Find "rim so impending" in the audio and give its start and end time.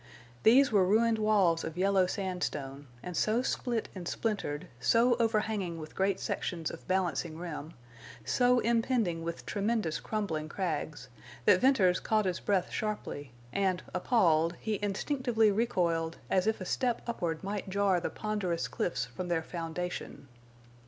7.37-9.21